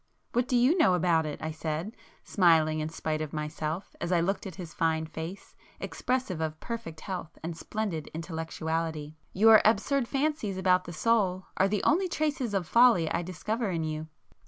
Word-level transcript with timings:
"What 0.33 0.47
do 0.47 0.55
you 0.57 0.75
know 0.79 0.95
about 0.95 1.27
it?" 1.27 1.39
I 1.43 1.51
said, 1.51 1.95
smiling 2.23 2.79
in 2.79 2.89
spite 2.89 3.21
of 3.21 3.33
myself 3.33 3.95
as 4.01 4.11
I 4.11 4.19
looked 4.19 4.47
at 4.47 4.55
his 4.55 4.73
fine 4.73 5.05
face, 5.05 5.55
expressive 5.79 6.41
of 6.41 6.59
perfect 6.59 7.01
health 7.01 7.37
and 7.43 7.55
splendid 7.55 8.09
intellectuality—"Your 8.15 9.61
absurd 9.63 10.07
fancies 10.07 10.57
about 10.57 10.85
the 10.85 10.91
soul 10.93 11.45
are 11.57 11.67
the 11.67 11.83
only 11.83 12.07
traces 12.07 12.55
of 12.55 12.67
folly 12.67 13.11
I 13.11 13.21
discover 13.21 13.69
in 13.69 13.83
you." 13.83 14.07